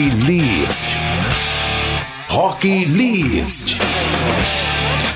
Rock 0.00 0.26
List. 0.26 0.88
Rock 2.30 2.64
List. 2.64 5.09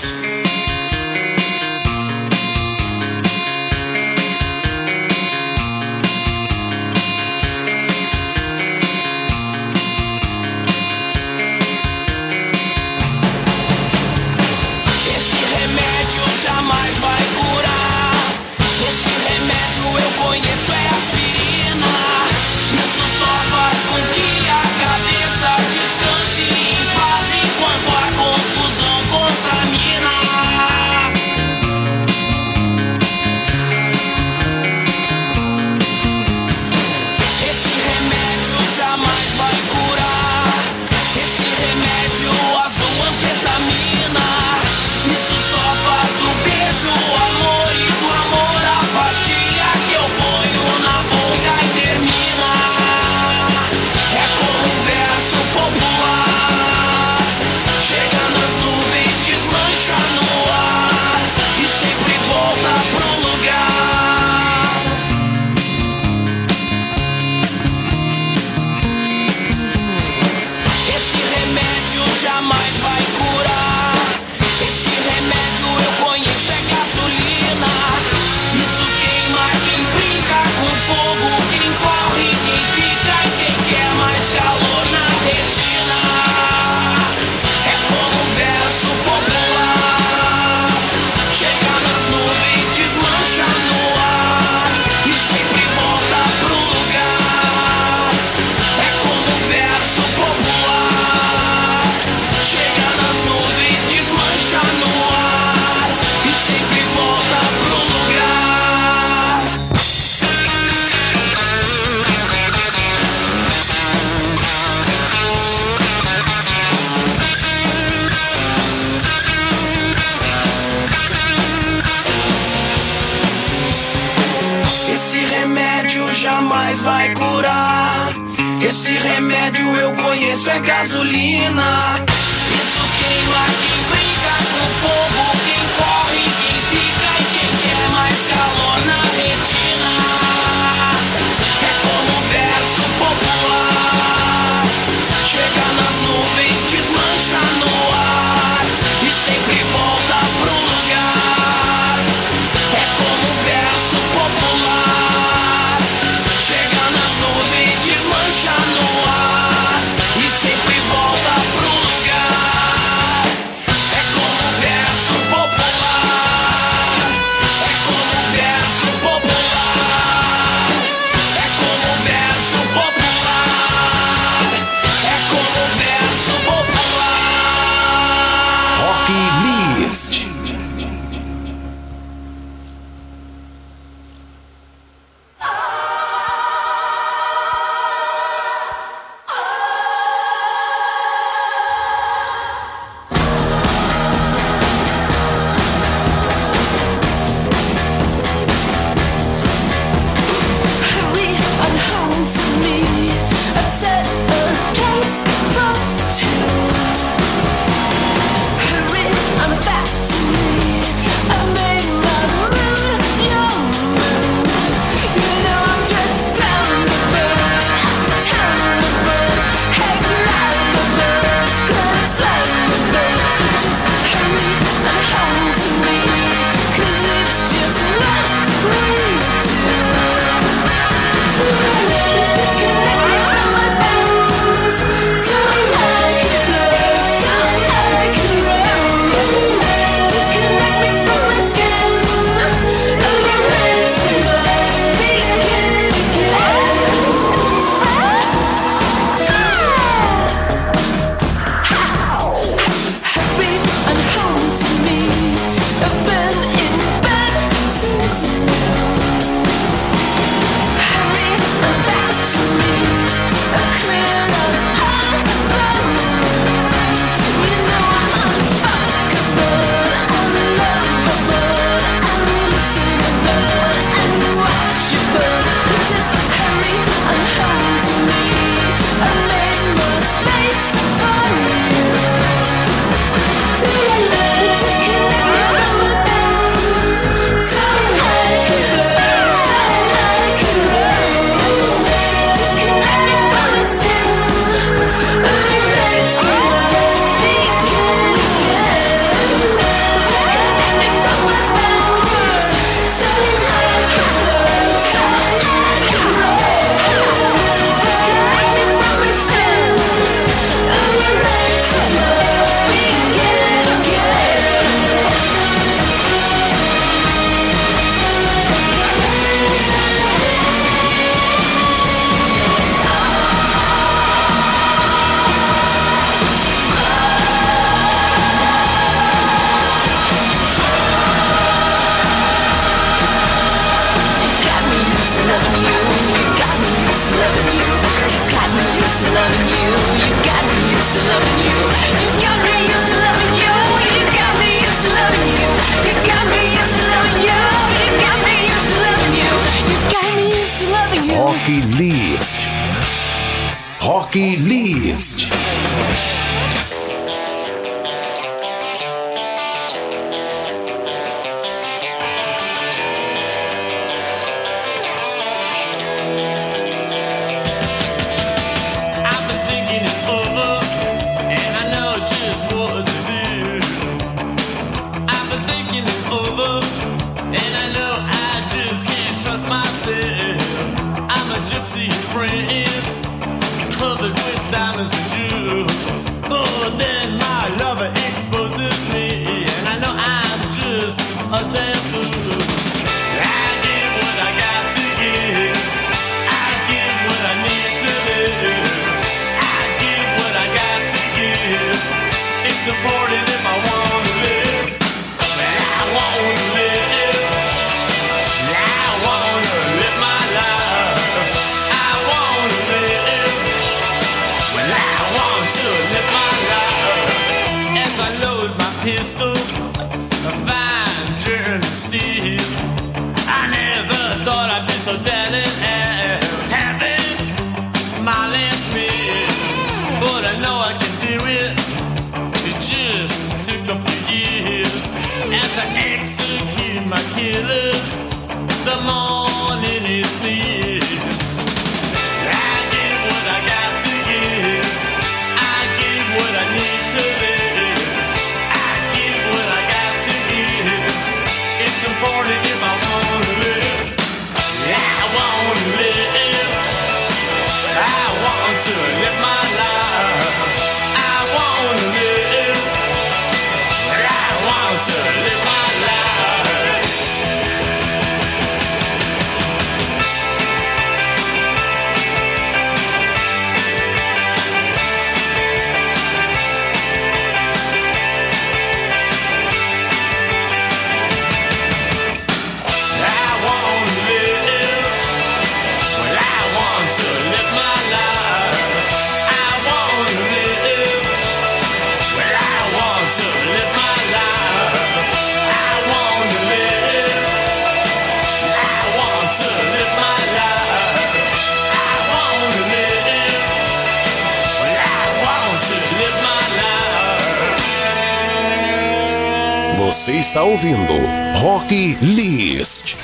Está 510.35 510.43
ouvindo 510.43 510.93
Rock 511.41 511.97
List. 512.01 513.04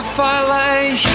if 0.00 0.18
I 0.18 0.36
lay 0.48 1.09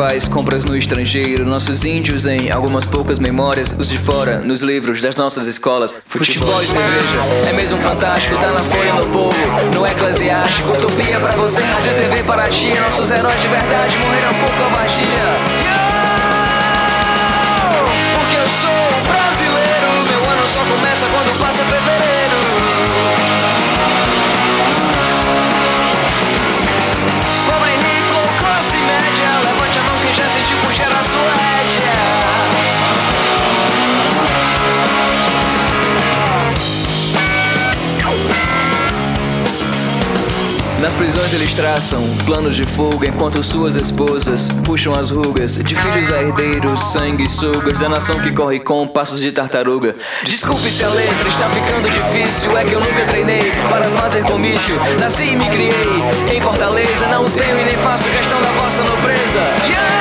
faz 0.00 0.26
compras 0.26 0.64
no 0.64 0.74
estrangeiro. 0.74 1.44
Nossos 1.44 1.84
índios 1.84 2.24
em 2.24 2.50
algumas 2.50 2.86
poucas 2.86 3.18
memórias, 3.18 3.74
os 3.78 3.86
de 3.86 3.98
fora, 3.98 4.38
nos 4.38 4.62
livros 4.62 5.02
das 5.02 5.14
nossas 5.14 5.46
escolas. 5.46 5.94
Futebol 6.06 6.62
e 6.62 6.66
cerveja, 6.66 7.18
é 7.50 7.52
mesmo 7.52 7.78
fantástico, 7.82 8.34
tá 8.38 8.50
na 8.50 8.60
folha 8.60 8.94
no 8.94 9.06
povo, 9.08 9.36
no 9.74 9.86
eclesiástico. 9.86 10.72
Utopia 10.72 11.20
pra 11.20 11.36
você, 11.36 11.60
rádio 11.60 11.92
TV 11.92 12.22
Paraty. 12.22 12.72
Nossos 12.80 13.10
heróis 13.10 13.42
de 13.42 13.48
verdade 13.48 13.94
morreram 13.98 14.34
por 14.40 14.50
covardia. 14.56 15.26
Porque 18.14 18.36
eu 18.36 18.48
sou 18.48 19.02
brasileiro, 19.04 19.88
meu 20.08 20.30
ano 20.30 20.48
só 20.48 20.60
começa 20.60 21.04
quando 21.12 21.29
Nas 40.90 40.96
prisões 40.96 41.32
eles 41.32 41.54
traçam 41.54 42.02
planos 42.26 42.56
de 42.56 42.64
fuga 42.64 43.08
enquanto 43.08 43.40
suas 43.44 43.76
esposas 43.76 44.48
puxam 44.64 44.92
as 44.92 45.10
rugas 45.10 45.52
de 45.56 45.76
filhos 45.76 46.12
a 46.12 46.20
herdeiros, 46.20 46.80
sanguessugas 46.90 47.78
da 47.78 47.88
nação 47.88 48.18
que 48.18 48.32
corre 48.32 48.58
com 48.58 48.88
passos 48.88 49.20
de 49.20 49.30
tartaruga. 49.30 49.94
Desculpe 50.24 50.68
se 50.68 50.82
a 50.82 50.88
letra 50.88 51.28
está 51.28 51.48
ficando 51.48 51.88
difícil, 51.88 52.58
é 52.58 52.64
que 52.64 52.72
eu 52.72 52.80
nunca 52.80 53.04
treinei 53.08 53.52
para 53.68 53.84
fazer 53.84 54.24
comício. 54.24 54.74
Nasci 54.98 55.28
e 55.28 55.36
me 55.36 55.48
criei 55.48 55.70
em 56.36 56.40
Fortaleza, 56.40 57.06
não 57.06 57.30
tenho 57.30 57.60
e 57.60 57.64
nem 57.66 57.76
faço 57.76 58.02
questão 58.10 58.42
da 58.42 58.50
vossa 58.50 58.82
nobreza. 58.82 59.38
Yeah! 59.68 59.99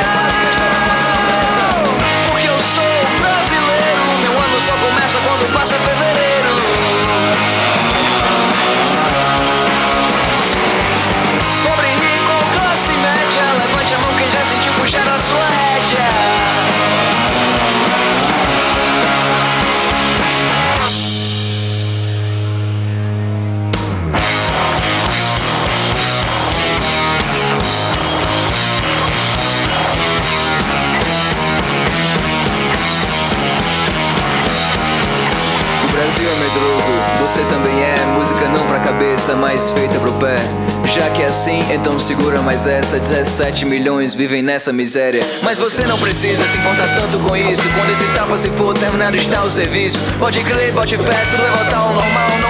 Medroso, 36.50 36.92
você 37.20 37.42
também 37.44 37.82
é. 37.84 37.96
Música 38.18 38.48
não 38.50 38.66
pra 38.66 38.80
cabeça, 38.80 39.36
mas 39.36 39.70
feita 39.72 40.00
pro 40.00 40.12
pé. 40.14 40.36
Já 40.86 41.10
que 41.12 41.22
é 41.22 41.28
assim, 41.28 41.60
então 41.72 42.00
segura 42.00 42.42
mais 42.42 42.66
essa. 42.66 42.98
17 42.98 43.66
milhões 43.66 44.14
vivem 44.14 44.42
nessa 44.42 44.74
miséria. 44.74 45.22
Mas 45.44 45.60
você 45.60 45.84
não 45.84 45.98
precisa 46.00 46.44
se 46.44 46.58
importar 46.58 46.88
tanto 46.96 47.20
com 47.20 47.36
isso. 47.36 47.62
Quando 47.76 47.90
esse 47.90 48.06
tapa 48.14 48.38
se 48.38 48.50
for, 48.52 48.74
terminado 48.74 49.16
está 49.16 49.44
o 49.44 49.48
serviço. 49.50 50.00
Pode 50.18 50.40
crer, 50.44 50.72
bote 50.72 50.98
fé, 50.98 51.26
tudo 51.30 51.42
vai 51.42 51.58
voltar 51.58 51.78
ao 51.78 51.94
normal. 51.94 52.30
Não 52.42 52.49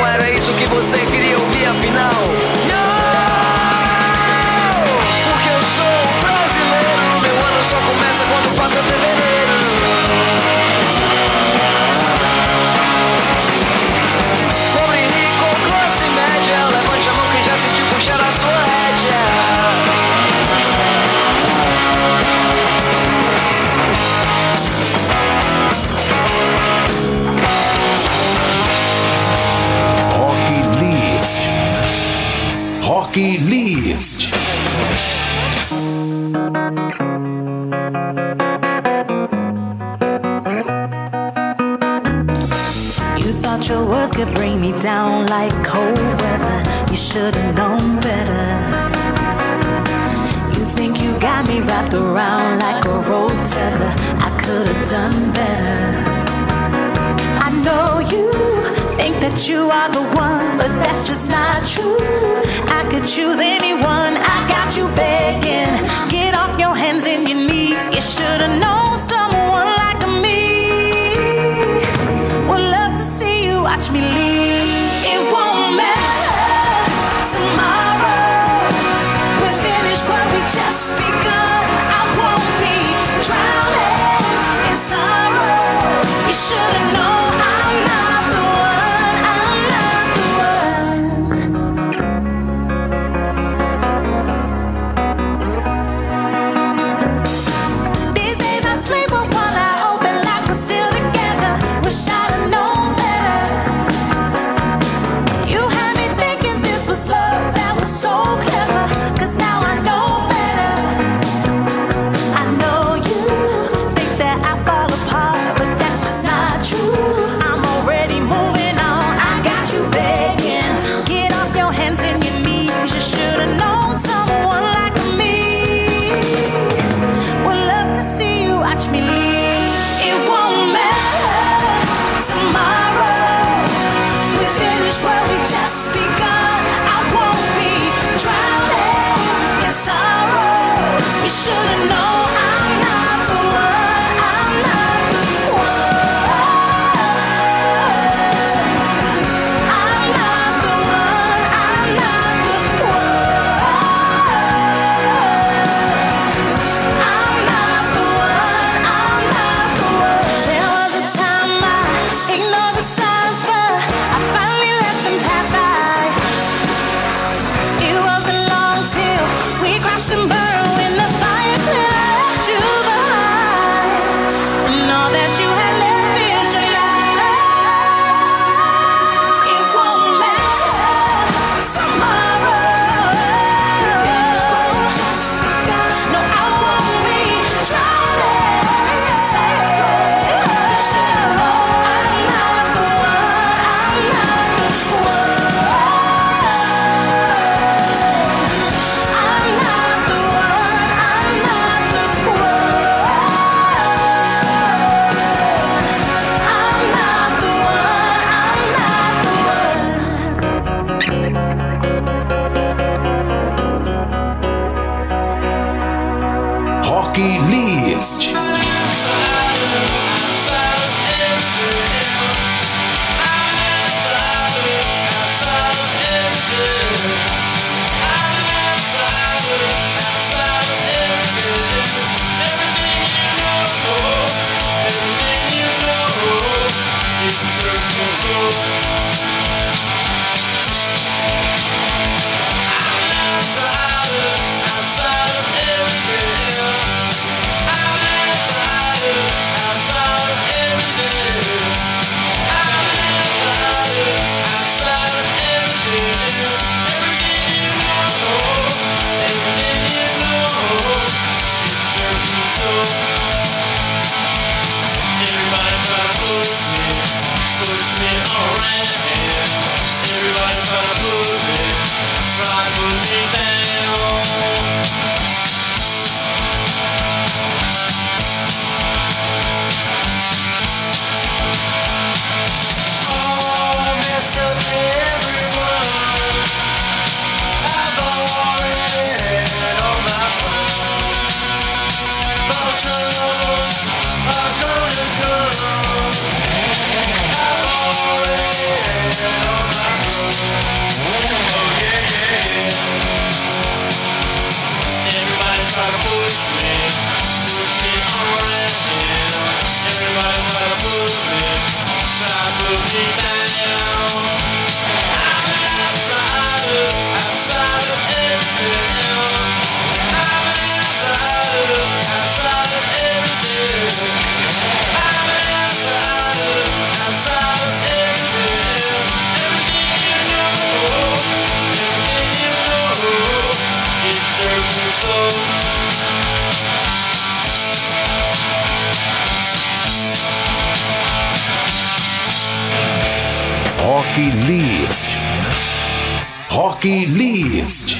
Rock 346.82 346.86
List. 346.86 348.00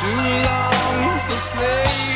too 0.00 0.06
long 0.06 1.18
for 1.20 1.36
snakes. 1.38 2.15